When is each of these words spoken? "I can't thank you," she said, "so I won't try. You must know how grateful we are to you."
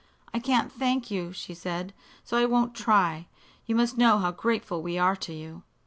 "I 0.33 0.39
can't 0.39 0.71
thank 0.71 1.11
you," 1.11 1.31
she 1.31 1.53
said, 1.53 1.93
"so 2.23 2.35
I 2.35 2.45
won't 2.45 2.73
try. 2.73 3.27
You 3.67 3.75
must 3.75 3.99
know 3.99 4.17
how 4.17 4.31
grateful 4.31 4.81
we 4.81 4.97
are 4.97 5.15
to 5.17 5.31
you." 5.31 5.61